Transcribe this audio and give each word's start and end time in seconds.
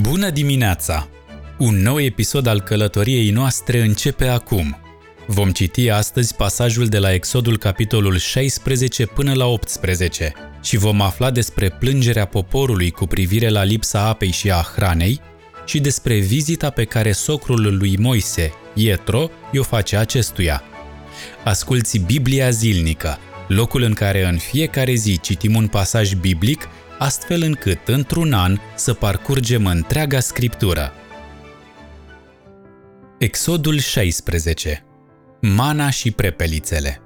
Bună 0.00 0.30
dimineața! 0.30 1.08
Un 1.58 1.82
nou 1.82 2.00
episod 2.00 2.46
al 2.46 2.60
călătoriei 2.60 3.30
noastre 3.30 3.80
începe 3.80 4.26
acum. 4.26 4.78
Vom 5.26 5.50
citi 5.50 5.90
astăzi 5.90 6.34
pasajul 6.34 6.86
de 6.86 6.98
la 6.98 7.12
Exodul 7.12 7.58
capitolul 7.58 8.16
16 8.16 9.06
până 9.06 9.34
la 9.34 9.46
18 9.46 10.32
și 10.62 10.76
vom 10.76 11.00
afla 11.00 11.30
despre 11.30 11.68
plângerea 11.70 12.24
poporului 12.24 12.90
cu 12.90 13.06
privire 13.06 13.48
la 13.48 13.62
lipsa 13.62 14.00
apei 14.00 14.30
și 14.30 14.50
a 14.50 14.72
hranei 14.74 15.20
și 15.66 15.80
despre 15.80 16.18
vizita 16.18 16.70
pe 16.70 16.84
care 16.84 17.12
socrul 17.12 17.76
lui 17.76 17.96
Moise, 17.96 18.52
Ietro, 18.74 19.30
i-o 19.52 19.62
face 19.62 19.96
acestuia. 19.96 20.62
Asculți 21.44 21.98
Biblia 21.98 22.50
zilnică, 22.50 23.18
locul 23.48 23.82
în 23.82 23.92
care 23.92 24.24
în 24.24 24.36
fiecare 24.36 24.94
zi 24.94 25.20
citim 25.20 25.54
un 25.54 25.66
pasaj 25.66 26.12
biblic 26.12 26.68
astfel 26.98 27.42
încât, 27.42 27.88
într-un 27.88 28.32
an, 28.32 28.58
să 28.74 28.94
parcurgem 28.94 29.66
întreaga 29.66 30.20
scriptură. 30.20 30.92
Exodul 33.18 33.78
16 33.78 34.84
Mana 35.40 35.90
și 35.90 36.10
prepelițele 36.10 37.02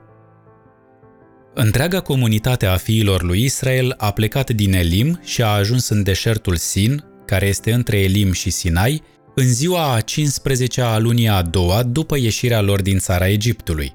Întreaga 1.54 2.00
comunitate 2.00 2.66
a 2.66 2.76
fiilor 2.76 3.22
lui 3.22 3.42
Israel 3.42 3.94
a 3.96 4.10
plecat 4.10 4.50
din 4.50 4.72
Elim 4.72 5.20
și 5.24 5.42
a 5.42 5.46
ajuns 5.46 5.88
în 5.88 6.02
deșertul 6.02 6.56
Sin, 6.56 7.04
care 7.26 7.46
este 7.46 7.72
între 7.72 7.98
Elim 7.98 8.32
și 8.32 8.50
Sinai, 8.50 9.02
în 9.34 9.46
ziua 9.46 9.94
a 9.94 10.00
15-a 10.00 10.92
a 10.92 10.98
lunii 10.98 11.28
a 11.28 11.42
doua 11.42 11.82
după 11.82 12.16
ieșirea 12.18 12.60
lor 12.60 12.82
din 12.82 12.98
țara 12.98 13.28
Egiptului. 13.28 13.92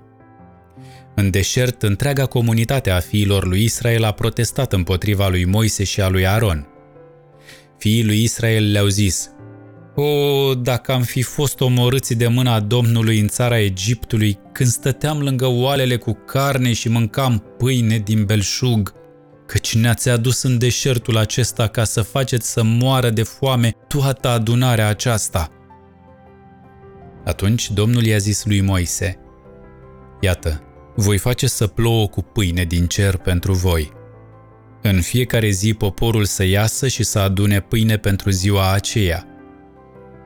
În 1.19 1.29
deșert, 1.29 1.83
întreaga 1.83 2.25
comunitate 2.25 2.89
a 2.89 2.99
fiilor 2.99 3.45
lui 3.45 3.63
Israel 3.63 4.03
a 4.03 4.11
protestat 4.11 4.73
împotriva 4.73 5.27
lui 5.27 5.45
Moise 5.45 5.83
și 5.83 6.01
a 6.01 6.07
lui 6.07 6.27
Aron. 6.27 6.67
Fiii 7.77 8.05
lui 8.05 8.23
Israel 8.23 8.71
le-au 8.71 8.87
zis, 8.87 9.29
O, 9.95 10.53
dacă 10.55 10.91
am 10.91 11.01
fi 11.01 11.21
fost 11.21 11.61
omorâți 11.61 12.15
de 12.15 12.27
mâna 12.27 12.59
Domnului 12.59 13.19
în 13.19 13.27
țara 13.27 13.59
Egiptului, 13.59 14.39
când 14.51 14.69
stăteam 14.69 15.21
lângă 15.21 15.45
oalele 15.45 15.95
cu 15.95 16.17
carne 16.25 16.73
și 16.73 16.89
mâncam 16.89 17.43
pâine 17.57 17.97
din 17.97 18.25
belșug, 18.25 18.93
căci 19.45 19.75
ne-ați 19.75 20.09
adus 20.09 20.43
în 20.43 20.57
deșertul 20.57 21.17
acesta 21.17 21.67
ca 21.67 21.83
să 21.83 22.01
faceți 22.01 22.51
să 22.51 22.63
moară 22.63 23.09
de 23.09 23.23
foame 23.23 23.71
toată 23.87 24.27
adunarea 24.27 24.87
aceasta. 24.87 25.51
Atunci 27.25 27.71
Domnul 27.71 28.03
i-a 28.03 28.17
zis 28.17 28.45
lui 28.45 28.61
Moise, 28.61 29.17
Iată, 30.21 30.66
voi 30.99 31.17
face 31.17 31.47
să 31.47 31.67
plouă 31.67 32.07
cu 32.07 32.21
pâine 32.21 32.63
din 32.63 32.85
cer 32.85 33.17
pentru 33.17 33.53
voi. 33.53 33.91
În 34.81 35.01
fiecare 35.01 35.49
zi 35.49 35.73
poporul 35.73 36.25
să 36.25 36.43
iasă 36.43 36.87
și 36.87 37.03
să 37.03 37.19
adune 37.19 37.59
pâine 37.59 37.97
pentru 37.97 38.29
ziua 38.29 38.71
aceea. 38.73 39.25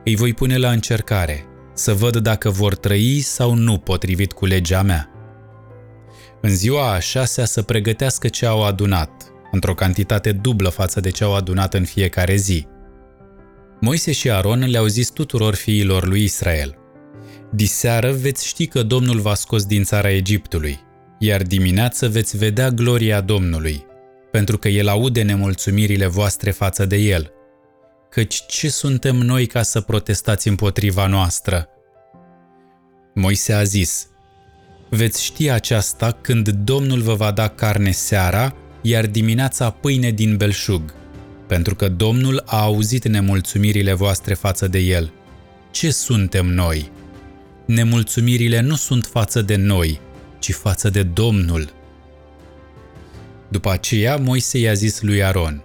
Îi 0.04 0.16
voi 0.16 0.34
pune 0.34 0.56
la 0.56 0.70
încercare, 0.70 1.44
să 1.74 1.94
văd 1.94 2.16
dacă 2.16 2.50
vor 2.50 2.74
trăi 2.74 3.20
sau 3.20 3.54
nu 3.54 3.78
potrivit 3.78 4.32
cu 4.32 4.46
legea 4.46 4.82
mea. 4.82 5.10
În 6.40 6.50
ziua 6.50 6.92
a 6.92 6.98
șasea 6.98 7.44
să 7.44 7.62
pregătească 7.62 8.28
ce 8.28 8.46
au 8.46 8.64
adunat, 8.64 9.32
într-o 9.50 9.74
cantitate 9.74 10.32
dublă 10.32 10.68
față 10.68 11.00
de 11.00 11.10
ce 11.10 11.24
au 11.24 11.34
adunat 11.34 11.74
în 11.74 11.84
fiecare 11.84 12.36
zi. 12.36 12.66
Moise 13.80 14.12
și 14.12 14.30
Aron 14.30 14.70
le-au 14.70 14.86
zis 14.86 15.08
tuturor 15.08 15.54
fiilor 15.54 16.06
lui 16.06 16.22
Israel– 16.22 16.76
Diseară 17.54 18.12
veți 18.12 18.46
ști 18.46 18.66
că 18.66 18.82
Domnul 18.82 19.20
v-a 19.20 19.34
scos 19.34 19.64
din 19.64 19.84
țara 19.84 20.10
Egiptului, 20.10 20.80
iar 21.18 21.42
dimineață 21.42 22.08
veți 22.08 22.36
vedea 22.36 22.70
gloria 22.70 23.20
Domnului, 23.20 23.84
pentru 24.30 24.58
că 24.58 24.68
El 24.68 24.88
aude 24.88 25.22
nemulțumirile 25.22 26.06
voastre 26.06 26.50
față 26.50 26.86
de 26.86 26.96
El. 26.96 27.32
Căci 28.10 28.46
ce 28.46 28.68
suntem 28.68 29.16
noi 29.16 29.46
ca 29.46 29.62
să 29.62 29.80
protestați 29.80 30.48
împotriva 30.48 31.06
noastră? 31.06 31.68
Moise 33.14 33.52
a 33.52 33.62
zis, 33.62 34.06
Veți 34.90 35.24
ști 35.24 35.50
aceasta 35.50 36.18
când 36.20 36.48
Domnul 36.48 37.00
vă 37.00 37.14
va 37.14 37.30
da 37.30 37.48
carne 37.48 37.90
seara, 37.90 38.54
iar 38.82 39.06
dimineața 39.06 39.70
pâine 39.70 40.10
din 40.10 40.36
belșug, 40.36 40.94
pentru 41.46 41.74
că 41.74 41.88
Domnul 41.88 42.42
a 42.46 42.60
auzit 42.60 43.08
nemulțumirile 43.08 43.92
voastre 43.92 44.34
față 44.34 44.68
de 44.68 44.78
El. 44.78 45.12
Ce 45.70 45.90
suntem 45.90 46.46
noi?' 46.46 47.00
Nemulțumirile 47.66 48.60
nu 48.60 48.74
sunt 48.74 49.06
față 49.06 49.42
de 49.42 49.56
noi, 49.56 50.00
ci 50.38 50.52
față 50.52 50.90
de 50.90 51.02
Domnul. 51.02 51.72
După 53.48 53.70
aceea, 53.70 54.16
Moise 54.16 54.58
i-a 54.58 54.72
zis 54.72 55.00
lui 55.00 55.24
Aron, 55.24 55.62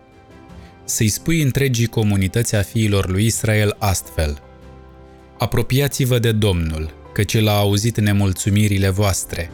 să-i 0.85 1.07
spui 1.07 1.41
întregii 1.41 1.85
comunități 1.85 2.55
a 2.55 2.61
fiilor 2.61 3.09
lui 3.09 3.25
Israel 3.25 3.75
astfel, 3.79 4.41
Apropiați-vă 5.37 6.19
de 6.19 6.31
Domnul, 6.31 6.93
căci 7.13 7.33
el 7.33 7.47
a 7.47 7.57
auzit 7.57 7.99
nemulțumirile 7.99 8.89
voastre. 8.89 9.49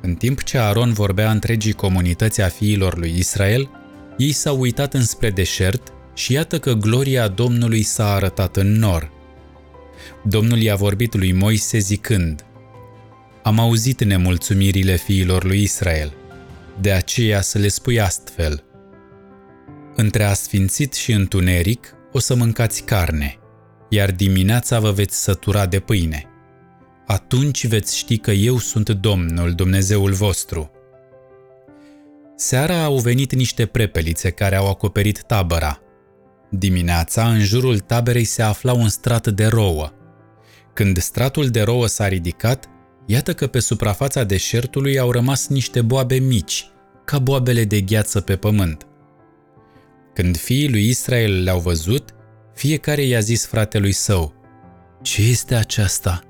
În 0.00 0.14
timp 0.14 0.42
ce 0.42 0.58
Aron 0.58 0.92
vorbea 0.92 1.30
întregii 1.30 1.72
comunități 1.72 2.40
a 2.40 2.48
fiilor 2.48 2.98
lui 2.98 3.14
Israel, 3.18 3.70
ei 4.16 4.32
s-au 4.32 4.60
uitat 4.60 4.94
înspre 4.94 5.30
deșert 5.30 5.92
și 6.14 6.32
iată 6.32 6.58
că 6.58 6.72
gloria 6.72 7.28
Domnului 7.28 7.82
s-a 7.82 8.12
arătat 8.12 8.56
în 8.56 8.78
nor– 8.78 9.10
Domnul 10.28 10.58
i-a 10.58 10.74
vorbit 10.74 11.14
lui 11.14 11.32
Moise 11.32 11.78
zicând, 11.78 12.44
Am 13.42 13.58
auzit 13.58 14.04
nemulțumirile 14.04 14.96
fiilor 14.96 15.44
lui 15.44 15.62
Israel, 15.62 16.12
de 16.80 16.92
aceea 16.92 17.40
să 17.40 17.58
le 17.58 17.68
spui 17.68 18.00
astfel, 18.00 18.64
Între 19.94 20.24
asfințit 20.24 20.94
și 20.94 21.12
întuneric 21.12 21.94
o 22.12 22.18
să 22.18 22.34
mâncați 22.34 22.82
carne, 22.82 23.38
iar 23.88 24.10
dimineața 24.10 24.80
vă 24.80 24.90
veți 24.90 25.22
sătura 25.22 25.66
de 25.66 25.78
pâine. 25.80 26.24
Atunci 27.06 27.66
veți 27.66 27.96
ști 27.96 28.18
că 28.18 28.30
eu 28.30 28.58
sunt 28.58 28.90
Domnul, 28.90 29.52
Dumnezeul 29.52 30.12
vostru. 30.12 30.70
Seara 32.36 32.84
au 32.84 32.96
venit 32.96 33.34
niște 33.34 33.66
prepelițe 33.66 34.30
care 34.30 34.56
au 34.56 34.68
acoperit 34.68 35.22
tabăra. 35.26 35.80
Dimineața, 36.50 37.28
în 37.28 37.38
jurul 37.40 37.78
taberei 37.78 38.24
se 38.24 38.42
afla 38.42 38.72
un 38.72 38.88
strat 38.88 39.26
de 39.26 39.46
rouă. 39.46 39.90
Când 40.76 40.98
stratul 40.98 41.48
de 41.48 41.62
rouă 41.62 41.86
s-a 41.86 42.08
ridicat, 42.08 42.68
iată 43.06 43.34
că 43.34 43.46
pe 43.46 43.58
suprafața 43.58 44.24
deșertului 44.24 44.98
au 44.98 45.10
rămas 45.10 45.48
niște 45.48 45.82
boabe 45.82 46.16
mici, 46.16 46.70
ca 47.04 47.18
boabele 47.18 47.64
de 47.64 47.80
gheață 47.80 48.20
pe 48.20 48.36
pământ. 48.36 48.86
Când 50.14 50.36
fiii 50.36 50.70
lui 50.70 50.88
Israel 50.88 51.42
le-au 51.42 51.58
văzut, 51.58 52.14
fiecare 52.54 53.02
i-a 53.02 53.20
zis 53.20 53.46
fratelui 53.46 53.92
său, 53.92 54.34
Ce 55.02 55.22
este 55.22 55.54
aceasta?" 55.54 56.20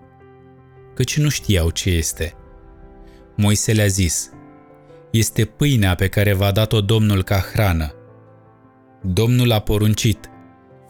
Căci 0.94 1.18
nu 1.18 1.28
știau 1.28 1.70
ce 1.70 1.90
este. 1.90 2.34
Moise 3.36 3.72
le-a 3.72 3.86
zis, 3.86 4.30
Este 5.10 5.44
pâinea 5.44 5.94
pe 5.94 6.08
care 6.08 6.32
v-a 6.32 6.50
dat-o 6.50 6.80
Domnul 6.80 7.22
ca 7.22 7.38
hrană. 7.52 7.94
Domnul 9.02 9.52
a 9.52 9.60
poruncit, 9.60 10.30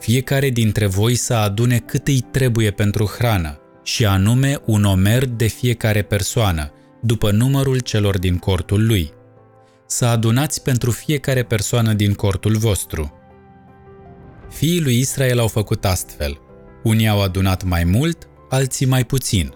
fiecare 0.07 0.51
dintre 0.51 0.87
voi 0.87 1.15
să 1.15 1.35
adune 1.35 1.79
cât 1.79 2.07
îi 2.07 2.21
trebuie 2.31 2.71
pentru 2.71 3.05
hrană, 3.05 3.59
și 3.83 4.07
anume 4.07 4.59
un 4.65 4.85
omer 4.85 5.25
de 5.25 5.47
fiecare 5.47 6.03
persoană, 6.03 6.73
după 7.03 7.31
numărul 7.31 7.79
celor 7.79 8.19
din 8.19 8.39
cortul 8.39 8.87
lui. 8.87 9.13
Să 9.87 10.05
adunați 10.05 10.63
pentru 10.63 10.91
fiecare 10.91 11.43
persoană 11.43 11.93
din 11.93 12.13
cortul 12.13 12.57
vostru. 12.57 13.13
Fiii 14.51 14.81
lui 14.81 14.99
Israel 14.99 15.39
au 15.39 15.49
făcut 15.49 15.85
astfel. 15.85 16.41
Unii 16.83 17.09
au 17.09 17.23
adunat 17.23 17.65
mai 17.65 17.85
mult, 17.85 18.29
alții 18.49 18.87
mai 18.87 19.05
puțin. 19.05 19.53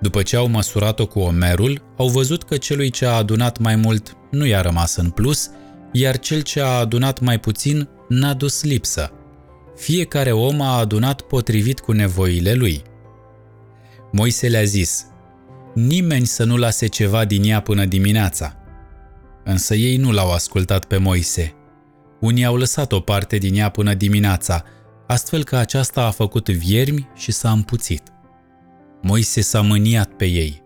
După 0.00 0.22
ce 0.22 0.36
au 0.36 0.46
măsurat-o 0.46 1.06
cu 1.06 1.18
omerul, 1.18 1.82
au 1.96 2.08
văzut 2.08 2.42
că 2.42 2.56
celui 2.56 2.90
ce 2.90 3.06
a 3.06 3.12
adunat 3.12 3.58
mai 3.58 3.76
mult 3.76 4.16
nu 4.30 4.46
i-a 4.46 4.60
rămas 4.60 4.96
în 4.96 5.10
plus, 5.10 5.50
iar 5.92 6.18
cel 6.18 6.40
ce 6.40 6.60
a 6.60 6.78
adunat 6.78 7.20
mai 7.20 7.40
puțin 7.40 7.88
n-a 8.08 8.34
dus 8.34 8.62
lipsă 8.62 9.12
fiecare 9.76 10.32
om 10.32 10.60
a 10.60 10.78
adunat 10.78 11.20
potrivit 11.20 11.80
cu 11.80 11.92
nevoile 11.92 12.54
lui. 12.54 12.82
Moise 14.12 14.48
le-a 14.48 14.64
zis, 14.64 15.06
nimeni 15.74 16.26
să 16.26 16.44
nu 16.44 16.56
lase 16.56 16.86
ceva 16.86 17.24
din 17.24 17.44
ea 17.44 17.60
până 17.60 17.84
dimineața. 17.84 18.56
Însă 19.44 19.74
ei 19.74 19.96
nu 19.96 20.12
l-au 20.12 20.32
ascultat 20.32 20.84
pe 20.84 20.96
Moise. 20.96 21.54
Unii 22.20 22.44
au 22.44 22.56
lăsat 22.56 22.92
o 22.92 23.00
parte 23.00 23.36
din 23.36 23.54
ea 23.54 23.68
până 23.68 23.94
dimineața, 23.94 24.64
astfel 25.06 25.44
că 25.44 25.56
aceasta 25.56 26.04
a 26.04 26.10
făcut 26.10 26.48
viermi 26.48 27.08
și 27.14 27.32
s-a 27.32 27.50
împuțit. 27.50 28.02
Moise 29.02 29.40
s-a 29.40 29.60
mâniat 29.60 30.08
pe 30.08 30.24
ei. 30.24 30.62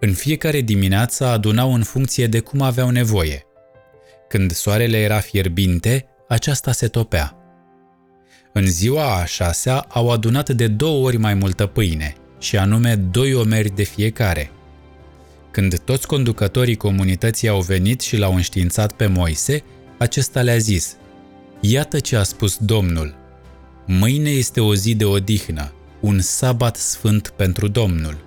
În 0.00 0.12
fiecare 0.12 0.60
dimineață 0.60 1.26
adunau 1.26 1.74
în 1.74 1.82
funcție 1.82 2.26
de 2.26 2.40
cum 2.40 2.60
aveau 2.60 2.90
nevoie. 2.90 3.42
Când 4.28 4.52
soarele 4.52 4.98
era 4.98 5.18
fierbinte, 5.18 6.06
aceasta 6.28 6.72
se 6.72 6.88
topea. 6.88 7.43
În 8.56 8.66
ziua 8.66 9.20
a 9.20 9.24
șasea 9.24 9.78
au 9.78 10.10
adunat 10.10 10.50
de 10.50 10.66
două 10.66 11.06
ori 11.06 11.16
mai 11.16 11.34
multă 11.34 11.66
pâine, 11.66 12.14
și 12.38 12.56
anume 12.56 12.94
doi 12.94 13.34
omeri 13.34 13.74
de 13.74 13.82
fiecare. 13.82 14.50
Când 15.50 15.78
toți 15.78 16.06
conducătorii 16.06 16.76
comunității 16.76 17.48
au 17.48 17.60
venit 17.60 18.00
și 18.00 18.16
l-au 18.16 18.34
înștiințat 18.34 18.92
pe 18.92 19.06
Moise, 19.06 19.62
acesta 19.98 20.42
le-a 20.42 20.56
zis, 20.56 20.96
Iată 21.60 21.98
ce 22.00 22.16
a 22.16 22.22
spus 22.22 22.56
Domnul. 22.60 23.14
Mâine 23.86 24.30
este 24.30 24.60
o 24.60 24.74
zi 24.74 24.94
de 24.94 25.04
odihnă, 25.04 25.72
un 26.00 26.20
sabat 26.20 26.76
sfânt 26.76 27.28
pentru 27.36 27.68
Domnul. 27.68 28.26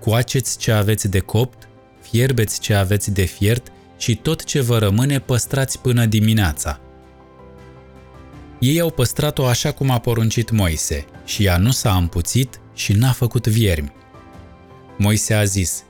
Coaceți 0.00 0.58
ce 0.58 0.72
aveți 0.72 1.08
de 1.08 1.18
copt, 1.18 1.68
fierbeți 2.00 2.60
ce 2.60 2.74
aveți 2.74 3.10
de 3.10 3.24
fiert 3.24 3.72
și 3.98 4.16
tot 4.16 4.44
ce 4.44 4.60
vă 4.60 4.78
rămâne 4.78 5.18
păstrați 5.18 5.78
până 5.78 6.06
dimineața. 6.06 6.80
Ei 8.58 8.80
au 8.80 8.90
păstrat-o 8.90 9.46
așa 9.46 9.72
cum 9.72 9.90
a 9.90 9.98
poruncit 9.98 10.50
Moise 10.50 11.04
și 11.24 11.44
ea 11.44 11.56
nu 11.56 11.70
s-a 11.70 11.96
împuțit 11.96 12.60
și 12.74 12.92
n-a 12.92 13.12
făcut 13.12 13.46
viermi. 13.46 13.92
Moise 14.98 15.34
a 15.34 15.44
zis, 15.44 15.84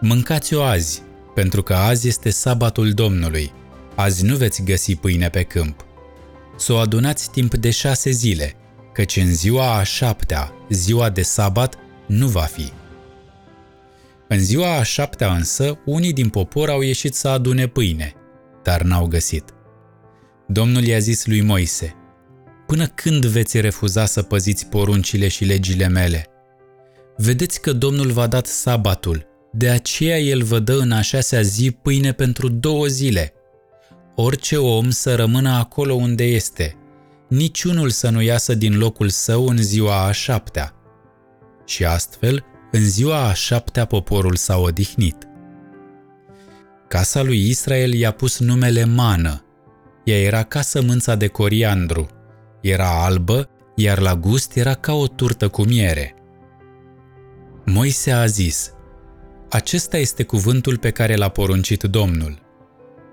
Mâncați-o 0.00 0.62
azi, 0.62 1.02
pentru 1.34 1.62
că 1.62 1.74
azi 1.74 2.08
este 2.08 2.30
sabatul 2.30 2.92
Domnului. 2.92 3.52
Azi 3.94 4.24
nu 4.24 4.36
veți 4.36 4.62
găsi 4.62 4.96
pâine 4.96 5.28
pe 5.28 5.42
câmp. 5.42 5.84
Să 6.56 6.72
o 6.72 6.76
adunați 6.76 7.30
timp 7.30 7.54
de 7.54 7.70
șase 7.70 8.10
zile, 8.10 8.54
căci 8.92 9.16
în 9.16 9.34
ziua 9.34 9.76
a 9.76 9.82
șaptea, 9.82 10.52
ziua 10.70 11.10
de 11.10 11.22
sabat, 11.22 11.78
nu 12.06 12.26
va 12.26 12.40
fi. 12.42 12.72
În 14.28 14.38
ziua 14.38 14.76
a 14.76 14.82
șaptea 14.82 15.32
însă, 15.32 15.78
unii 15.84 16.12
din 16.12 16.28
popor 16.28 16.70
au 16.70 16.80
ieșit 16.80 17.14
să 17.14 17.28
adune 17.28 17.66
pâine, 17.66 18.14
dar 18.62 18.82
n-au 18.82 19.06
găsit. 19.06 19.44
Domnul 20.46 20.84
i-a 20.84 20.98
zis 20.98 21.26
lui 21.26 21.40
Moise, 21.40 21.94
Până 22.66 22.86
când 22.86 23.24
veți 23.24 23.60
refuza 23.60 24.06
să 24.06 24.22
păziți 24.22 24.66
poruncile 24.66 25.28
și 25.28 25.44
legile 25.44 25.88
mele? 25.88 26.26
Vedeți 27.16 27.60
că 27.60 27.72
Domnul 27.72 28.10
v-a 28.10 28.26
dat 28.26 28.46
sabatul, 28.46 29.26
de 29.52 29.68
aceea 29.68 30.18
El 30.18 30.42
vă 30.42 30.58
dă 30.58 30.74
în 30.74 30.92
a 30.92 31.00
șasea 31.00 31.40
zi 31.40 31.70
pâine 31.70 32.12
pentru 32.12 32.48
două 32.48 32.86
zile. 32.86 33.32
Orice 34.14 34.56
om 34.56 34.90
să 34.90 35.14
rămână 35.14 35.50
acolo 35.50 35.94
unde 35.94 36.24
este, 36.24 36.76
niciunul 37.28 37.90
să 37.90 38.10
nu 38.10 38.22
iasă 38.22 38.54
din 38.54 38.78
locul 38.78 39.08
său 39.08 39.46
în 39.46 39.56
ziua 39.56 40.04
a 40.04 40.12
șaptea. 40.12 40.74
Și 41.66 41.84
astfel, 41.84 42.44
în 42.70 42.88
ziua 42.88 43.28
a 43.28 43.32
șaptea 43.32 43.84
poporul 43.84 44.36
s-a 44.36 44.58
odihnit. 44.58 45.16
Casa 46.88 47.22
lui 47.22 47.48
Israel 47.48 47.92
i-a 47.92 48.10
pus 48.10 48.38
numele 48.38 48.84
Mană. 48.84 49.44
Ea 50.04 50.20
era 50.20 50.42
ca 50.42 50.60
sămânța 50.60 51.14
de 51.14 51.26
coriandru. 51.26 52.08
Era 52.64 53.04
albă, 53.04 53.48
iar 53.74 53.98
la 53.98 54.14
gust 54.14 54.56
era 54.56 54.74
ca 54.74 54.92
o 54.92 55.06
turtă 55.06 55.48
cu 55.48 55.64
miere. 55.64 56.14
Moise 57.64 58.10
a 58.10 58.26
zis, 58.26 58.72
Acesta 59.50 59.96
este 59.96 60.22
cuvântul 60.22 60.78
pe 60.78 60.90
care 60.90 61.14
l-a 61.14 61.28
poruncit 61.28 61.82
Domnul. 61.82 62.38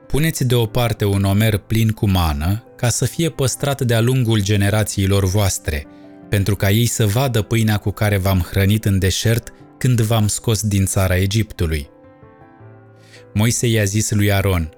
Puneți 0.08 0.44
deoparte 0.44 1.06
un 1.06 1.24
omer 1.24 1.58
plin 1.58 1.90
cu 1.90 2.10
mană, 2.10 2.64
ca 2.76 2.90
să 2.90 3.06
fie 3.06 3.30
păstrat 3.30 3.82
de-a 3.82 4.00
lungul 4.00 4.42
generațiilor 4.42 5.26
voastre, 5.26 5.88
pentru 6.30 6.56
ca 6.56 6.70
ei 6.70 6.86
să 6.86 7.06
vadă 7.06 7.42
pâinea 7.42 7.78
cu 7.78 7.92
care 7.92 8.18
v-am 8.18 8.40
hrănit 8.40 8.86
în 8.86 9.00
deșert 9.00 9.54
când 9.78 10.02
v-am 10.02 10.28
scos 10.28 10.62
din 10.62 10.86
țara 10.86 11.18
Egiptului. 11.18 11.90
Moise 13.34 13.68
i-a 13.68 13.84
zis 13.84 14.12
lui 14.12 14.32
Aron, 14.32 14.70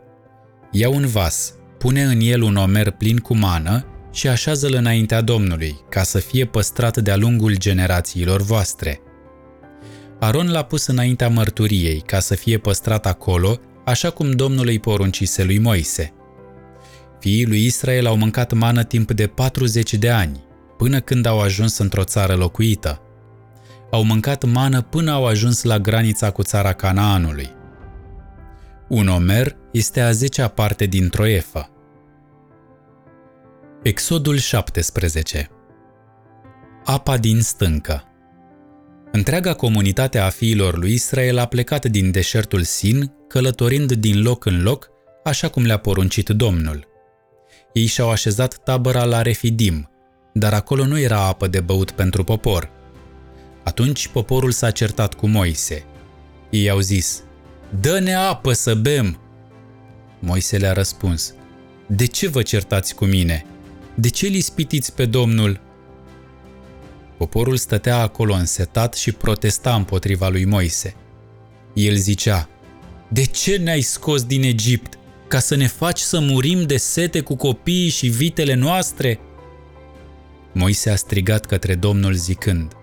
Ia 0.72 0.90
un 0.90 1.06
vas, 1.06 1.54
pune 1.78 2.04
în 2.04 2.20
el 2.22 2.42
un 2.42 2.56
omer 2.56 2.92
plin 2.92 3.18
cu 3.18 3.36
mană 3.36 3.88
și 4.14 4.28
așează-l 4.28 4.74
înaintea 4.74 5.22
Domnului, 5.22 5.80
ca 5.90 6.04
să 6.04 6.20
fie 6.20 6.46
păstrat 6.46 6.98
de-a 6.98 7.16
lungul 7.16 7.58
generațiilor 7.58 8.42
voastre. 8.42 9.02
Aron 10.20 10.52
l-a 10.52 10.64
pus 10.64 10.86
înaintea 10.86 11.30
mărturiei, 11.30 12.04
ca 12.06 12.20
să 12.20 12.36
fie 12.36 12.58
păstrat 12.58 13.06
acolo, 13.06 13.60
așa 13.86 14.10
cum 14.10 14.32
Domnul 14.32 14.68
îi 14.68 14.80
poruncise 14.80 15.44
lui 15.44 15.60
Moise. 15.60 16.14
Fiii 17.20 17.46
lui 17.46 17.66
Israel 17.66 18.06
au 18.06 18.18
mâncat 18.18 18.54
mană 18.54 18.84
timp 18.84 19.12
de 19.12 19.28
40 19.28 19.94
de 19.94 20.10
ani, 20.10 20.44
până 20.78 21.00
când 21.00 21.26
au 21.26 21.42
ajuns 21.42 21.78
într-o 21.78 22.04
țară 22.04 22.36
locuită. 22.36 23.02
Au 23.92 24.04
mâncat 24.04 24.44
mană 24.44 24.82
până 24.82 25.12
au 25.12 25.26
ajuns 25.26 25.64
la 25.64 25.80
granița 25.80 26.32
cu 26.32 26.44
țara 26.44 26.74
Canaanului. 26.74 27.50
Un 28.88 29.08
omer 29.08 29.56
este 29.72 30.02
a 30.02 30.12
zecea 30.12 30.48
parte 30.48 30.86
dintr-o 30.86 31.26
efă. 31.26 31.70
Exodul 33.84 34.38
17 34.38 35.50
Apa 36.86 37.18
din 37.18 37.42
stâncă 37.42 38.04
Întreaga 39.12 39.54
comunitate 39.54 40.20
a 40.20 40.30
fiilor 40.30 40.78
lui 40.78 40.94
Israel 40.94 41.38
a 41.38 41.46
plecat 41.46 41.86
din 41.86 42.12
deșertul 42.12 42.62
Sin, 42.62 43.14
călătorind 43.28 43.92
din 43.92 44.22
loc 44.22 44.46
în 44.46 44.62
loc, 44.62 44.90
așa 45.24 45.50
cum 45.50 45.66
le-a 45.66 45.78
poruncit 45.78 46.30
Domnul. 46.30 46.88
Ei 47.74 47.86
și-au 47.86 48.10
așezat 48.10 48.64
tabăra 48.64 49.04
la 49.04 49.22
Refidim, 49.22 49.90
dar 50.34 50.54
acolo 50.54 50.86
nu 50.86 51.00
era 51.00 51.20
apă 51.26 51.48
de 51.48 51.60
băut 51.60 51.92
pentru 51.92 52.24
popor. 52.24 52.70
Atunci 53.64 54.08
poporul 54.08 54.52
s-a 54.52 54.72
certat 54.72 55.14
cu 55.14 55.28
Moise. 55.28 55.86
Ei 56.50 56.70
au 56.70 56.80
zis, 56.80 57.24
Dă-ne 57.80 58.14
apă 58.14 58.54
să 58.54 58.74
bem! 58.74 59.20
Moise 60.20 60.58
le-a 60.58 60.74
răspuns, 60.74 61.34
De 61.88 62.06
ce 62.06 62.28
vă 62.28 62.42
certați 62.42 62.96
cu 62.96 63.06
mine? 63.06 63.46
De 63.96 64.10
ce 64.10 64.28
li 64.28 64.40
spitiți 64.40 64.94
pe 64.94 65.06
Domnul? 65.06 65.60
Poporul 67.18 67.58
stătea 67.58 67.98
acolo 67.98 68.34
însetat 68.34 68.94
și 68.94 69.12
protesta 69.12 69.76
împotriva 69.76 70.30
lui 70.30 70.46
Moise. 70.46 70.96
El 71.74 71.96
zicea, 71.96 72.50
De 73.08 73.26
ce 73.26 73.58
ne-ai 73.58 73.82
scos 73.82 74.24
din 74.24 74.44
Egipt? 74.44 74.98
Ca 75.28 75.40
să 75.40 75.56
ne 75.56 75.68
faci 75.68 76.00
să 76.00 76.20
murim 76.20 76.62
de 76.62 76.78
sete 76.78 77.22
cu 77.22 77.36
copiii 77.36 77.90
și 77.90 78.08
vitele 78.08 78.54
noastre? 78.54 79.20
Moise 80.52 80.90
a 80.90 80.96
strigat 80.96 81.46
către 81.46 81.76
Domnul 81.76 82.14
zicând, 82.14 82.74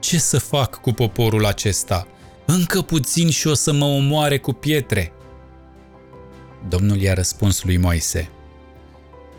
Ce 0.00 0.18
să 0.18 0.38
fac 0.38 0.80
cu 0.80 0.92
poporul 0.92 1.46
acesta? 1.46 2.06
Încă 2.46 2.80
puțin 2.80 3.30
și 3.30 3.46
o 3.46 3.54
să 3.54 3.72
mă 3.72 3.84
omoare 3.84 4.38
cu 4.38 4.52
pietre. 4.52 5.12
Domnul 6.68 6.96
i-a 6.96 7.14
răspuns 7.14 7.62
lui 7.64 7.76
Moise, 7.76 8.28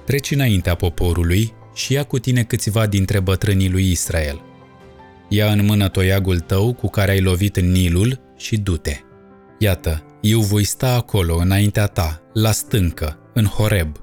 Treci 0.09 0.31
înaintea 0.31 0.75
poporului 0.75 1.53
și 1.73 1.93
ia 1.93 2.03
cu 2.03 2.19
tine 2.19 2.43
câțiva 2.43 2.87
dintre 2.87 3.19
bătrânii 3.19 3.69
lui 3.69 3.91
Israel. 3.91 4.41
Ia 5.27 5.51
în 5.51 5.65
mână 5.65 5.89
toiagul 5.89 6.39
tău 6.39 6.73
cu 6.73 6.87
care 6.87 7.11
ai 7.11 7.21
lovit 7.21 7.57
în 7.57 7.71
Nilul 7.71 8.19
și 8.37 8.57
du-te. 8.57 8.97
Iată, 9.59 10.03
eu 10.21 10.39
voi 10.39 10.63
sta 10.63 10.93
acolo 10.93 11.35
înaintea 11.35 11.85
ta, 11.85 12.21
la 12.33 12.51
stâncă, 12.51 13.19
în 13.33 13.45
Horeb. 13.45 13.97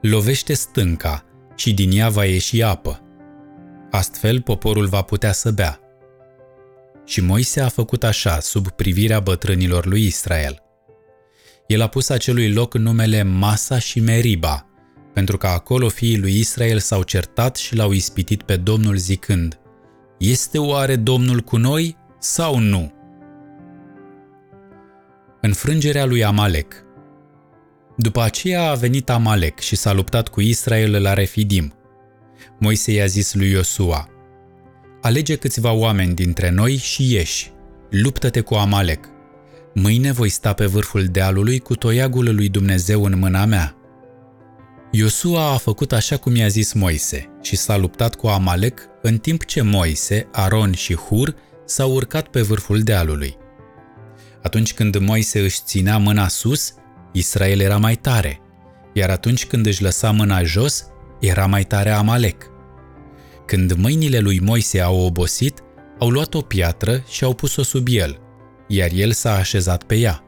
Lovește 0.00 0.54
stânca 0.54 1.24
și 1.56 1.74
din 1.74 1.90
ea 1.92 2.08
va 2.08 2.24
ieși 2.24 2.62
apă. 2.62 3.00
Astfel 3.90 4.40
poporul 4.40 4.86
va 4.86 5.02
putea 5.02 5.32
să 5.32 5.50
bea. 5.50 5.80
Și 7.04 7.20
Moise 7.20 7.60
a 7.60 7.68
făcut 7.68 8.04
așa, 8.04 8.40
sub 8.40 8.68
privirea 8.68 9.20
bătrânilor 9.20 9.86
lui 9.86 10.04
Israel. 10.04 10.62
El 11.66 11.82
a 11.82 11.86
pus 11.86 12.08
acelui 12.08 12.52
loc 12.52 12.74
numele 12.74 13.22
Masa 13.22 13.78
și 13.78 14.00
Meriba, 14.00 14.65
pentru 15.16 15.36
că 15.36 15.46
acolo 15.46 15.88
fiii 15.88 16.18
lui 16.18 16.38
Israel 16.38 16.78
s-au 16.78 17.02
certat 17.02 17.56
și 17.56 17.74
l-au 17.74 17.92
ispitit 17.92 18.42
pe 18.42 18.56
Domnul 18.56 18.96
zicând, 18.96 19.58
Este 20.18 20.58
oare 20.58 20.96
Domnul 20.96 21.40
cu 21.40 21.56
noi 21.56 21.96
sau 22.18 22.58
nu? 22.58 22.92
Înfrângerea 25.40 26.04
lui 26.04 26.24
Amalek 26.24 26.84
După 27.96 28.22
aceea 28.22 28.70
a 28.70 28.74
venit 28.74 29.10
Amalek 29.10 29.58
și 29.58 29.76
s-a 29.76 29.92
luptat 29.92 30.28
cu 30.28 30.40
Israel 30.40 31.02
la 31.02 31.14
Refidim. 31.14 31.74
Moise 32.58 32.92
i-a 32.92 33.06
zis 33.06 33.34
lui 33.34 33.50
Iosua, 33.50 34.08
Alege 35.00 35.36
câțiva 35.36 35.72
oameni 35.72 36.14
dintre 36.14 36.50
noi 36.50 36.76
și 36.76 37.12
ieși, 37.12 37.52
luptă-te 37.90 38.40
cu 38.40 38.54
Amalek. 38.54 39.08
Mâine 39.74 40.12
voi 40.12 40.28
sta 40.28 40.52
pe 40.52 40.66
vârful 40.66 41.04
dealului 41.04 41.58
cu 41.58 41.74
toiagul 41.74 42.34
lui 42.34 42.48
Dumnezeu 42.48 43.04
în 43.04 43.18
mâna 43.18 43.44
mea. 43.44 43.76
Iosua 44.98 45.52
a 45.52 45.56
făcut 45.56 45.92
așa 45.92 46.16
cum 46.16 46.36
i-a 46.36 46.48
zis 46.48 46.72
Moise 46.72 47.28
și 47.42 47.56
s-a 47.56 47.76
luptat 47.76 48.14
cu 48.14 48.26
Amalek 48.26 48.80
în 49.02 49.18
timp 49.18 49.44
ce 49.44 49.62
Moise, 49.62 50.28
Aron 50.32 50.72
și 50.72 50.94
Hur 50.94 51.34
s-au 51.64 51.92
urcat 51.92 52.28
pe 52.28 52.40
vârful 52.40 52.80
dealului. 52.80 53.36
Atunci 54.42 54.74
când 54.74 54.96
Moise 54.96 55.40
își 55.40 55.60
ținea 55.64 55.98
mâna 55.98 56.28
sus, 56.28 56.74
Israel 57.12 57.60
era 57.60 57.76
mai 57.76 57.94
tare, 57.94 58.40
iar 58.92 59.10
atunci 59.10 59.46
când 59.46 59.66
își 59.66 59.82
lăsa 59.82 60.10
mâna 60.10 60.42
jos, 60.42 60.86
era 61.20 61.46
mai 61.46 61.64
tare 61.64 61.90
Amalek. 61.90 62.50
Când 63.46 63.72
mâinile 63.72 64.18
lui 64.18 64.40
Moise 64.40 64.80
au 64.80 65.00
obosit, 65.00 65.62
au 65.98 66.08
luat 66.08 66.34
o 66.34 66.40
piatră 66.40 67.04
și 67.08 67.24
au 67.24 67.34
pus-o 67.34 67.62
sub 67.62 67.86
el, 67.90 68.20
iar 68.68 68.90
el 68.92 69.12
s-a 69.12 69.34
așezat 69.34 69.82
pe 69.82 69.94
ea. 69.94 70.24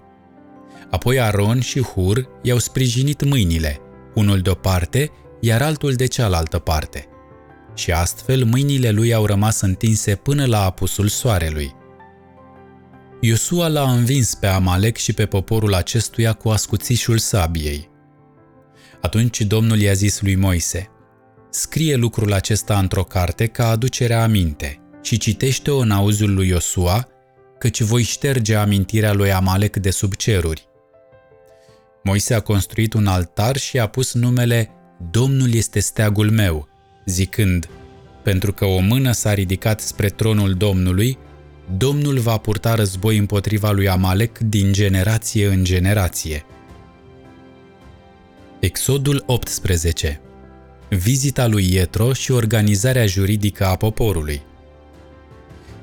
Apoi 0.90 1.20
Aron 1.20 1.60
și 1.60 1.80
Hur 1.80 2.28
i-au 2.42 2.58
sprijinit 2.58 3.24
mâinile– 3.24 3.80
unul 4.18 4.40
de 4.40 4.50
o 4.50 4.54
parte, 4.54 5.10
iar 5.40 5.62
altul 5.62 5.92
de 5.92 6.06
cealaltă 6.06 6.58
parte. 6.58 7.06
Și 7.74 7.92
astfel 7.92 8.44
mâinile 8.44 8.90
lui 8.90 9.12
au 9.14 9.26
rămas 9.26 9.60
întinse 9.60 10.14
până 10.14 10.46
la 10.46 10.64
apusul 10.64 11.08
soarelui. 11.08 11.74
Iosua 13.20 13.68
l-a 13.68 13.92
învins 13.92 14.34
pe 14.34 14.46
Amalek 14.46 14.96
și 14.96 15.12
pe 15.12 15.26
poporul 15.26 15.74
acestuia 15.74 16.32
cu 16.32 16.48
ascuțișul 16.48 17.18
sabiei. 17.18 17.88
Atunci 19.00 19.40
Domnul 19.40 19.78
i-a 19.78 19.92
zis 19.92 20.20
lui 20.20 20.34
Moise, 20.34 20.90
Scrie 21.50 21.96
lucrul 21.96 22.32
acesta 22.32 22.78
într-o 22.78 23.04
carte 23.04 23.46
ca 23.46 23.68
aducerea 23.68 24.22
aminte 24.22 24.80
și 25.02 25.18
citește-o 25.18 25.78
în 25.78 25.90
auzul 25.90 26.34
lui 26.34 26.48
Iosua, 26.48 27.08
căci 27.58 27.80
voi 27.80 28.02
șterge 28.02 28.54
amintirea 28.54 29.12
lui 29.12 29.32
Amalek 29.32 29.76
de 29.76 29.90
sub 29.90 30.14
ceruri. 30.14 30.67
Moise 32.08 32.34
a 32.34 32.40
construit 32.40 32.92
un 32.92 33.06
altar 33.06 33.56
și 33.56 33.78
a 33.78 33.86
pus 33.86 34.14
numele 34.14 34.70
Domnul 35.10 35.54
este 35.54 35.80
steagul 35.80 36.30
meu, 36.30 36.68
zicând, 37.06 37.68
pentru 38.22 38.52
că 38.52 38.64
o 38.64 38.78
mână 38.78 39.12
s-a 39.12 39.34
ridicat 39.34 39.80
spre 39.80 40.08
tronul 40.08 40.54
Domnului, 40.54 41.18
Domnul 41.76 42.18
va 42.18 42.36
purta 42.36 42.74
război 42.74 43.16
împotriva 43.16 43.70
lui 43.70 43.88
Amalek 43.88 44.38
din 44.38 44.72
generație 44.72 45.46
în 45.46 45.64
generație. 45.64 46.44
Exodul 48.60 49.22
18 49.26 50.20
Vizita 50.88 51.46
lui 51.46 51.72
Ietro 51.72 52.12
și 52.12 52.30
organizarea 52.30 53.06
juridică 53.06 53.66
a 53.66 53.76
poporului 53.76 54.42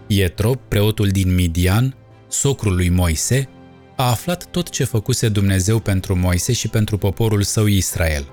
Ietro, 0.08 0.52
preotul 0.68 1.08
din 1.08 1.34
Midian, 1.34 1.96
socrul 2.28 2.76
lui 2.76 2.90
Moise, 2.90 3.50
a 3.96 4.10
aflat 4.10 4.46
tot 4.46 4.70
ce 4.70 4.84
făcuse 4.84 5.30
Dumnezeu 5.30 5.80
pentru 5.80 6.16
Moise 6.16 6.54
și 6.54 6.68
pentru 6.68 6.98
poporul 6.98 7.42
său 7.42 7.66
Israel. 7.66 8.28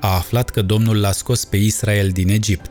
A 0.00 0.14
aflat 0.14 0.50
că 0.50 0.62
Domnul 0.62 1.00
l-a 1.00 1.12
scos 1.12 1.44
pe 1.44 1.56
Israel 1.56 2.10
din 2.10 2.28
Egipt. 2.28 2.70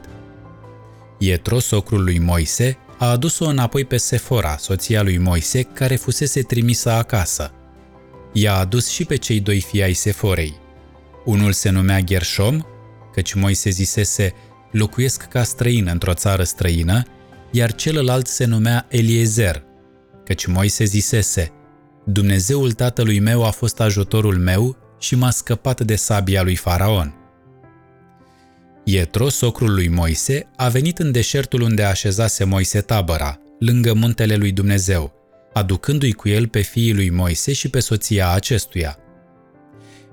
Ietro, 1.19 1.59
socrul 1.59 2.03
lui 2.03 2.19
Moise, 2.19 2.77
a 2.97 3.09
adus-o 3.09 3.45
înapoi 3.45 3.85
pe 3.85 3.97
Sefora, 3.97 4.57
soția 4.57 5.01
lui 5.01 5.17
Moise, 5.17 5.61
care 5.61 5.95
fusese 5.95 6.41
trimisă 6.41 6.91
acasă. 6.91 7.51
I-a 8.33 8.55
adus 8.55 8.87
și 8.87 9.05
pe 9.05 9.15
cei 9.15 9.39
doi 9.39 9.59
fii 9.59 9.83
ai 9.83 9.93
Seforei. 9.93 10.55
Unul 11.25 11.51
se 11.51 11.69
numea 11.69 11.99
Gershom, 11.99 12.61
căci 13.13 13.33
Moise 13.33 13.69
zisese, 13.69 14.33
locuiesc 14.71 15.23
ca 15.23 15.43
străin 15.43 15.87
într-o 15.91 16.13
țară 16.13 16.43
străină, 16.43 17.03
iar 17.51 17.75
celălalt 17.75 18.27
se 18.27 18.45
numea 18.45 18.85
Eliezer, 18.89 19.63
căci 20.25 20.45
Moise 20.45 20.83
zisese, 20.83 21.51
Dumnezeul 22.09 22.71
tatălui 22.71 23.19
meu 23.19 23.45
a 23.45 23.49
fost 23.49 23.79
ajutorul 23.79 24.37
meu 24.37 24.77
și 24.99 25.15
m-a 25.15 25.29
scăpat 25.29 25.81
de 25.81 25.95
sabia 25.95 26.43
lui 26.43 26.55
Faraon. 26.55 27.15
Ietro, 28.83 29.29
socrul 29.29 29.73
lui 29.73 29.87
Moise, 29.87 30.49
a 30.55 30.67
venit 30.69 30.99
în 30.99 31.11
deșertul 31.11 31.61
unde 31.61 31.83
așezase 31.83 32.43
Moise 32.43 32.81
tabăra, 32.81 33.39
lângă 33.59 33.93
muntele 33.93 34.35
lui 34.35 34.51
Dumnezeu, 34.51 35.13
aducându-i 35.53 36.11
cu 36.11 36.29
el 36.29 36.47
pe 36.47 36.61
fiii 36.61 36.93
lui 36.93 37.09
Moise 37.09 37.53
și 37.53 37.69
pe 37.69 37.79
soția 37.79 38.31
acestuia. 38.31 38.97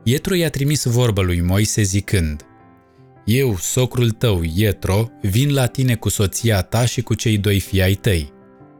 Ietro 0.02 0.34
i-a 0.34 0.50
trimis 0.50 0.84
vorbă 0.84 1.22
lui 1.22 1.40
Moise 1.40 1.82
zicând, 1.82 2.42
Eu, 3.24 3.56
socrul 3.56 4.10
tău, 4.10 4.42
Ietro, 4.54 5.10
vin 5.22 5.52
la 5.52 5.66
tine 5.66 5.94
cu 5.94 6.08
soția 6.08 6.62
ta 6.62 6.84
și 6.84 7.02
cu 7.02 7.14
cei 7.14 7.38
doi 7.38 7.60
fii 7.60 7.82
ai 7.82 7.94
tăi. 7.94 8.32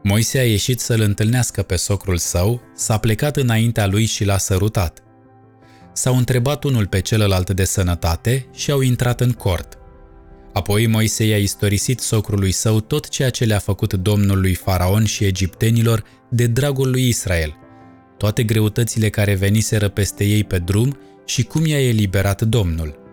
Moise 0.07 0.39
a 0.39 0.45
ieșit 0.45 0.79
să-l 0.79 1.01
întâlnească 1.01 1.61
pe 1.61 1.75
socrul 1.75 2.17
său, 2.17 2.61
s-a 2.75 2.97
plecat 2.97 3.37
înaintea 3.37 3.87
lui 3.87 4.05
și 4.05 4.25
l-a 4.25 4.37
sărutat. 4.37 5.03
S-au 5.93 6.17
întrebat 6.17 6.63
unul 6.63 6.87
pe 6.87 7.01
celălalt 7.01 7.49
de 7.49 7.63
sănătate 7.63 8.47
și 8.53 8.71
au 8.71 8.81
intrat 8.81 9.21
în 9.21 9.31
cort. 9.31 9.77
Apoi 10.53 10.87
Moise 10.87 11.25
i-a 11.25 11.37
istorisit 11.37 11.99
socrului 11.99 12.51
său 12.51 12.79
tot 12.79 13.07
ceea 13.07 13.29
ce 13.29 13.45
le-a 13.45 13.59
făcut 13.59 13.93
domnul 13.93 14.39
lui 14.39 14.53
Faraon 14.53 15.05
și 15.05 15.23
egiptenilor 15.23 16.03
de 16.29 16.47
dragul 16.47 16.89
lui 16.89 17.07
Israel, 17.07 17.57
toate 18.17 18.43
greutățile 18.43 19.09
care 19.09 19.35
veniseră 19.35 19.89
peste 19.89 20.23
ei 20.23 20.43
pe 20.43 20.59
drum 20.59 20.97
și 21.25 21.43
cum 21.43 21.65
i-a 21.65 21.87
eliberat 21.87 22.41
Domnul. 22.41 23.04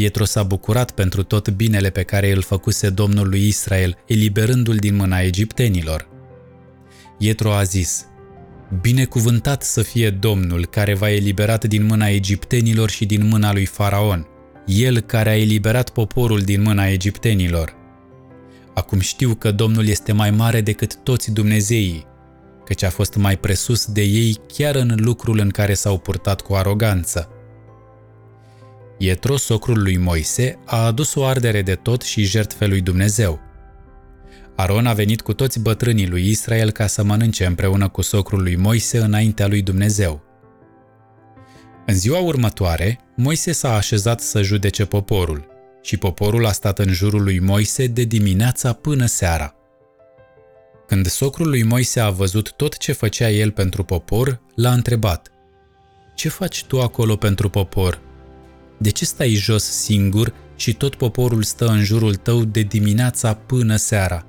Ietro 0.00 0.24
s-a 0.24 0.42
bucurat 0.42 0.90
pentru 0.90 1.22
tot 1.22 1.48
binele 1.50 1.90
pe 1.90 2.02
care 2.02 2.32
îl 2.32 2.42
făcuse 2.42 2.90
Domnul 2.90 3.28
lui 3.28 3.46
Israel, 3.46 3.96
eliberându-l 4.06 4.76
din 4.76 4.96
mâna 4.96 5.20
egiptenilor. 5.20 6.08
Ietro 7.18 7.52
a 7.52 7.62
zis, 7.62 8.06
Binecuvântat 8.80 9.62
să 9.62 9.82
fie 9.82 10.10
Domnul 10.10 10.66
care 10.66 10.94
v-a 10.94 11.10
eliberat 11.10 11.64
din 11.64 11.86
mâna 11.86 12.08
egiptenilor 12.08 12.90
și 12.90 13.06
din 13.06 13.28
mâna 13.28 13.52
lui 13.52 13.64
Faraon, 13.64 14.26
el 14.66 15.00
care 15.00 15.30
a 15.30 15.38
eliberat 15.38 15.90
poporul 15.90 16.40
din 16.40 16.62
mâna 16.62 16.88
egiptenilor. 16.88 17.74
Acum 18.74 19.00
știu 19.00 19.34
că 19.34 19.50
Domnul 19.50 19.86
este 19.86 20.12
mai 20.12 20.30
mare 20.30 20.60
decât 20.60 20.96
toți 20.96 21.32
Dumnezeii, 21.32 22.06
căci 22.64 22.82
a 22.82 22.90
fost 22.90 23.14
mai 23.14 23.36
presus 23.36 23.86
de 23.86 24.02
ei 24.02 24.36
chiar 24.52 24.74
în 24.74 24.94
lucrul 24.96 25.38
în 25.38 25.48
care 25.48 25.74
s-au 25.74 25.98
purtat 25.98 26.40
cu 26.40 26.54
aroganță. 26.54 27.32
Ietro, 28.98 29.36
socrul 29.36 29.82
lui 29.82 29.96
Moise, 29.96 30.58
a 30.64 30.84
adus 30.84 31.14
o 31.14 31.24
ardere 31.24 31.62
de 31.62 31.74
tot 31.74 32.02
și 32.02 32.22
jertfe 32.22 32.66
lui 32.66 32.80
Dumnezeu. 32.80 33.40
Aron 34.56 34.86
a 34.86 34.92
venit 34.92 35.20
cu 35.20 35.32
toți 35.32 35.60
bătrânii 35.60 36.08
lui 36.08 36.28
Israel 36.28 36.70
ca 36.70 36.86
să 36.86 37.02
mănânce 37.02 37.44
împreună 37.44 37.88
cu 37.88 38.02
socrul 38.02 38.42
lui 38.42 38.56
Moise 38.56 38.98
înaintea 38.98 39.46
lui 39.46 39.62
Dumnezeu. 39.62 40.22
În 41.86 41.94
ziua 41.94 42.20
următoare, 42.20 43.00
Moise 43.16 43.52
s-a 43.52 43.74
așezat 43.74 44.20
să 44.20 44.42
judece 44.42 44.84
poporul 44.84 45.46
și 45.82 45.96
poporul 45.96 46.46
a 46.46 46.52
stat 46.52 46.78
în 46.78 46.92
jurul 46.92 47.22
lui 47.22 47.38
Moise 47.38 47.86
de 47.86 48.04
dimineața 48.04 48.72
până 48.72 49.06
seara. 49.06 49.54
Când 50.86 51.06
socrul 51.06 51.48
lui 51.48 51.62
Moise 51.62 52.00
a 52.00 52.10
văzut 52.10 52.52
tot 52.52 52.76
ce 52.76 52.92
făcea 52.92 53.30
el 53.30 53.50
pentru 53.50 53.84
popor, 53.84 54.40
l-a 54.54 54.72
întrebat, 54.72 55.32
Ce 56.14 56.28
faci 56.28 56.64
tu 56.64 56.80
acolo 56.80 57.16
pentru 57.16 57.48
popor?" 57.48 58.07
De 58.78 58.90
ce 58.90 59.04
stai 59.04 59.32
jos 59.32 59.64
singur 59.64 60.34
și 60.56 60.74
tot 60.74 60.94
poporul 60.94 61.42
stă 61.42 61.66
în 61.66 61.84
jurul 61.84 62.14
tău 62.14 62.44
de 62.44 62.60
dimineața 62.60 63.34
până 63.34 63.76
seara? 63.76 64.26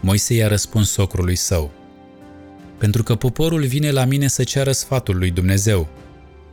Moise 0.00 0.34
i-a 0.34 0.48
răspuns 0.48 0.90
socrului 0.90 1.36
său. 1.36 1.70
Pentru 2.78 3.02
că 3.02 3.14
poporul 3.14 3.64
vine 3.64 3.90
la 3.90 4.04
mine 4.04 4.28
să 4.28 4.42
ceară 4.42 4.72
sfatul 4.72 5.16
lui 5.16 5.30
Dumnezeu. 5.30 5.88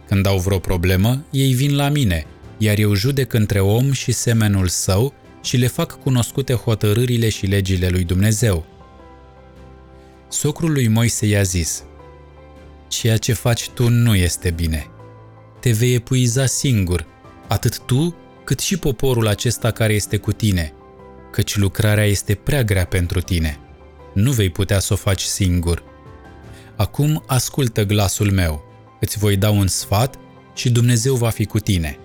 Când 0.08 0.25
au 0.25 0.39
vreo 0.39 0.60
problemă, 0.60 1.25
ei 1.32 1.54
vin 1.54 1.75
la 1.75 1.89
mine, 1.89 2.25
iar 2.58 2.77
eu 2.77 2.94
judec 2.94 3.34
între 3.34 3.60
om 3.60 3.92
și 3.92 4.12
semenul 4.12 4.68
său 4.68 5.13
și 5.44 5.58
le 5.58 5.68
fac 5.68 6.00
cunoscute 6.04 6.54
hotărârile 6.54 7.30
și 7.30 7.46
legile 7.46 7.88
lui 7.88 8.04
Dumnezeu. 8.04 8.66
Socrul 10.30 10.72
lui 10.72 10.88
Moise 10.88 11.25
i-a 11.25 11.42
zis, 11.42 11.84
Ceea 12.88 13.18
ce 13.18 13.34
faci 13.34 13.70
tu 13.70 13.89
nu 13.89 14.16
este 14.16 14.51
bine– 14.51 14.88
te 15.59 15.71
vei 15.71 15.93
epuiza 15.93 16.45
singur, 16.45 17.05
atât 17.47 17.79
tu 17.79 18.15
cât 18.43 18.59
și 18.59 18.77
poporul 18.77 19.27
acesta 19.27 19.71
care 19.71 19.93
este 19.93 20.17
cu 20.17 20.31
tine, 20.31 20.73
căci 21.31 21.57
lucrarea 21.57 22.05
este 22.05 22.35
prea 22.35 22.63
grea 22.63 22.85
pentru 22.85 23.21
tine. 23.21 23.59
Nu 24.13 24.31
vei 24.31 24.49
putea 24.49 24.79
să 24.79 24.93
o 24.93 24.95
faci 24.95 25.21
singur. 25.21 25.83
Acum 26.75 27.23
ascultă 27.27 27.83
glasul 27.83 28.31
meu, 28.31 28.63
îți 28.99 29.17
voi 29.17 29.37
da 29.37 29.49
un 29.49 29.67
sfat 29.67 30.15
și 30.55 30.69
Dumnezeu 30.69 31.15
va 31.15 31.29
fi 31.29 31.45
cu 31.45 31.59
tine. 31.59 31.99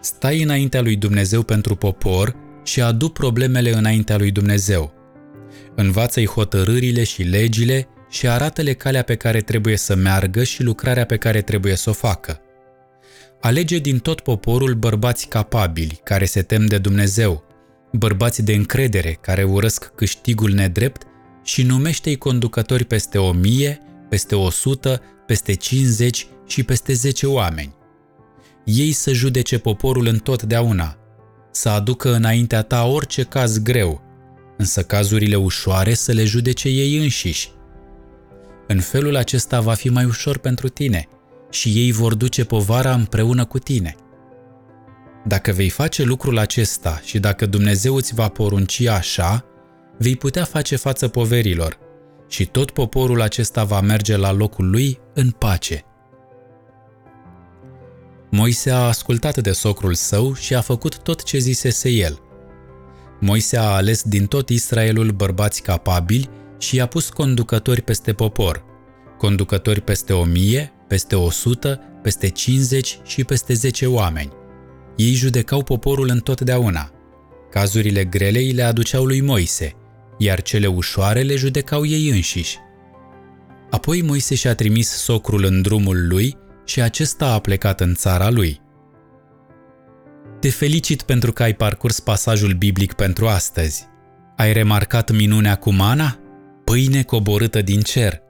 Stai 0.00 0.42
înaintea 0.42 0.80
lui 0.80 0.96
Dumnezeu 0.96 1.42
pentru 1.42 1.74
popor 1.74 2.36
și 2.64 2.82
adu 2.82 3.08
problemele 3.08 3.72
înaintea 3.72 4.16
lui 4.16 4.30
Dumnezeu. 4.30 4.92
Învață-i 5.74 6.26
hotărârile 6.26 7.04
și 7.04 7.22
legile 7.22 7.88
și 8.08 8.28
arată-le 8.28 8.72
calea 8.72 9.02
pe 9.02 9.14
care 9.14 9.40
trebuie 9.40 9.76
să 9.76 9.94
meargă 9.94 10.44
și 10.44 10.62
lucrarea 10.62 11.04
pe 11.04 11.16
care 11.16 11.42
trebuie 11.42 11.74
să 11.74 11.90
o 11.90 11.92
facă. 11.92 12.40
Alege 13.40 13.78
din 13.78 13.98
tot 13.98 14.20
poporul 14.20 14.74
bărbați 14.74 15.26
capabili, 15.26 16.00
care 16.04 16.24
se 16.24 16.42
tem 16.42 16.66
de 16.66 16.78
Dumnezeu, 16.78 17.44
bărbați 17.92 18.42
de 18.42 18.54
încredere, 18.54 19.18
care 19.20 19.42
urăsc 19.44 19.92
câștigul 19.94 20.50
nedrept 20.50 21.02
și 21.44 21.62
numește-i 21.62 22.16
conducători 22.16 22.84
peste 22.84 23.18
o 23.18 23.32
mie, 23.32 23.80
peste 24.08 24.34
o 24.34 24.50
sută, 24.50 25.02
peste 25.26 25.54
cincizeci 25.54 26.26
și 26.46 26.62
peste 26.62 26.92
zece 26.92 27.26
oameni. 27.26 27.74
Ei 28.64 28.92
să 28.92 29.12
judece 29.12 29.58
poporul 29.58 30.06
întotdeauna, 30.06 30.96
să 31.50 31.68
aducă 31.68 32.14
înaintea 32.14 32.62
ta 32.62 32.84
orice 32.84 33.22
caz 33.22 33.58
greu, 33.62 34.02
însă 34.56 34.82
cazurile 34.82 35.36
ușoare 35.36 35.94
să 35.94 36.12
le 36.12 36.24
judece 36.24 36.68
ei 36.68 36.98
înșiși. 36.98 37.50
În 38.68 38.80
felul 38.80 39.16
acesta 39.16 39.60
va 39.60 39.74
fi 39.74 39.88
mai 39.88 40.04
ușor 40.04 40.38
pentru 40.38 40.68
tine– 40.68 41.08
și 41.50 41.68
ei 41.68 41.92
vor 41.92 42.14
duce 42.14 42.44
povara 42.44 42.92
împreună 42.92 43.44
cu 43.44 43.58
tine. 43.58 43.94
Dacă 45.24 45.52
vei 45.52 45.68
face 45.68 46.02
lucrul 46.02 46.38
acesta 46.38 47.00
și 47.04 47.18
dacă 47.18 47.46
Dumnezeu 47.46 47.94
îți 47.94 48.14
va 48.14 48.28
porunci 48.28 48.86
așa, 48.86 49.44
vei 49.98 50.16
putea 50.16 50.44
face 50.44 50.76
față 50.76 51.08
poverilor 51.08 51.78
și 52.28 52.46
tot 52.46 52.70
poporul 52.70 53.20
acesta 53.20 53.64
va 53.64 53.80
merge 53.80 54.16
la 54.16 54.32
locul 54.32 54.70
lui 54.70 54.98
în 55.14 55.30
pace. 55.30 55.82
Moise 58.30 58.70
a 58.70 58.86
ascultat 58.86 59.38
de 59.38 59.52
socrul 59.52 59.94
său 59.94 60.34
și 60.34 60.54
a 60.54 60.60
făcut 60.60 60.98
tot 60.98 61.22
ce 61.22 61.38
zisese 61.38 61.88
el. 61.88 62.18
Moise 63.20 63.56
a 63.56 63.62
ales 63.62 64.02
din 64.02 64.26
tot 64.26 64.48
Israelul 64.48 65.10
bărbați 65.10 65.62
capabili 65.62 66.30
și 66.58 66.76
i-a 66.76 66.86
pus 66.86 67.08
conducători 67.08 67.82
peste 67.82 68.12
popor, 68.12 68.64
conducători 69.18 69.80
peste 69.80 70.12
o 70.12 70.24
mie, 70.24 70.72
peste 70.88 71.16
100, 71.16 71.80
peste 72.02 72.28
50 72.28 72.98
și 73.04 73.24
peste 73.24 73.54
10 73.54 73.86
oameni. 73.86 74.32
Ei 74.96 75.12
judecau 75.12 75.62
poporul 75.62 76.08
întotdeauna. 76.10 76.90
Cazurile 77.50 78.04
grele 78.04 78.38
îi 78.38 78.52
le 78.52 78.62
aduceau 78.62 79.04
lui 79.04 79.20
Moise, 79.20 79.72
iar 80.18 80.42
cele 80.42 80.66
ușoare 80.66 81.22
le 81.22 81.36
judecau 81.36 81.86
ei 81.86 82.08
înșiși. 82.08 82.58
Apoi 83.70 84.02
Moise 84.02 84.34
și-a 84.34 84.54
trimis 84.54 84.88
socrul 84.88 85.44
în 85.44 85.62
drumul 85.62 86.06
lui 86.08 86.36
și 86.64 86.80
acesta 86.80 87.32
a 87.32 87.38
plecat 87.38 87.80
în 87.80 87.94
țara 87.94 88.30
lui. 88.30 88.60
Te 90.40 90.50
felicit 90.50 91.02
pentru 91.02 91.32
că 91.32 91.42
ai 91.42 91.54
parcurs 91.54 92.00
pasajul 92.00 92.52
biblic 92.52 92.92
pentru 92.92 93.26
astăzi. 93.26 93.86
Ai 94.36 94.52
remarcat 94.52 95.10
minunea 95.10 95.54
cu 95.54 95.72
mana? 95.72 96.18
Pâine 96.68 97.02
coborâtă 97.02 97.62
din 97.62 97.80
cer. 97.80 98.20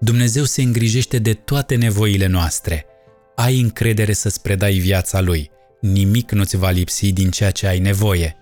Dumnezeu 0.00 0.44
se 0.44 0.62
îngrijește 0.62 1.18
de 1.18 1.32
toate 1.32 1.74
nevoile 1.74 2.26
noastre. 2.26 2.86
Ai 3.34 3.60
încredere 3.60 4.12
să-ți 4.12 4.42
predai 4.42 4.72
viața 4.72 5.20
Lui. 5.20 5.50
Nimic 5.80 6.30
nu-ți 6.30 6.56
va 6.56 6.70
lipsi 6.70 7.12
din 7.12 7.30
ceea 7.30 7.50
ce 7.50 7.66
ai 7.66 7.78
nevoie. 7.78 8.36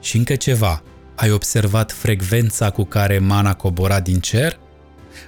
Și 0.00 0.16
încă 0.16 0.34
ceva, 0.34 0.82
ai 1.14 1.30
observat 1.30 1.92
frecvența 1.92 2.70
cu 2.70 2.84
care 2.84 3.18
mana 3.18 3.54
cobora 3.54 4.00
din 4.00 4.20
cer? 4.20 4.58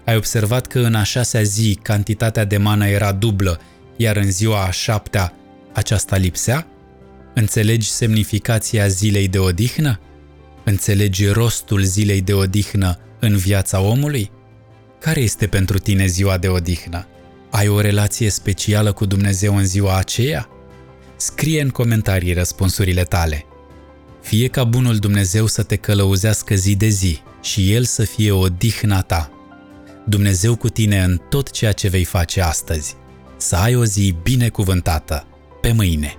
Ai 0.04 0.16
observat 0.16 0.66
că 0.66 0.78
în 0.78 0.94
a 0.94 1.02
șasea 1.02 1.42
zi 1.42 1.78
cantitatea 1.82 2.44
de 2.44 2.56
mană 2.56 2.86
era 2.86 3.12
dublă, 3.12 3.60
iar 3.96 4.16
în 4.16 4.30
ziua 4.30 4.64
a 4.64 4.70
șaptea 4.70 5.34
aceasta 5.72 6.16
lipsea? 6.16 6.66
Înțelegi 7.34 7.90
semnificația 7.90 8.86
zilei 8.86 9.28
de 9.28 9.38
odihnă? 9.38 10.00
Înțelegi 10.68 11.26
rostul 11.26 11.82
zilei 11.82 12.20
de 12.20 12.32
odihnă 12.32 12.98
în 13.18 13.36
viața 13.36 13.80
omului? 13.80 14.30
Care 15.00 15.20
este 15.20 15.46
pentru 15.46 15.78
tine 15.78 16.06
ziua 16.06 16.38
de 16.38 16.48
odihnă? 16.48 17.06
Ai 17.50 17.68
o 17.68 17.80
relație 17.80 18.30
specială 18.30 18.92
cu 18.92 19.04
Dumnezeu 19.04 19.56
în 19.56 19.66
ziua 19.66 19.96
aceea? 19.96 20.48
Scrie 21.16 21.60
în 21.60 21.68
comentarii 21.68 22.32
răspunsurile 22.32 23.02
tale. 23.02 23.44
Fie 24.22 24.48
ca 24.48 24.64
bunul 24.64 24.96
Dumnezeu 24.96 25.46
să 25.46 25.62
te 25.62 25.76
călăuzească 25.76 26.54
zi 26.54 26.76
de 26.76 26.88
zi 26.88 27.18
și 27.42 27.72
El 27.72 27.84
să 27.84 28.04
fie 28.04 28.30
odihna 28.30 29.02
ta. 29.02 29.30
Dumnezeu 30.06 30.56
cu 30.56 30.68
tine 30.68 31.02
în 31.02 31.20
tot 31.28 31.50
ceea 31.50 31.72
ce 31.72 31.88
vei 31.88 32.04
face 32.04 32.40
astăzi. 32.40 32.94
Să 33.36 33.56
ai 33.56 33.76
o 33.76 33.84
zi 33.84 34.16
binecuvântată. 34.22 35.26
Pe 35.60 35.72
mâine! 35.72 36.16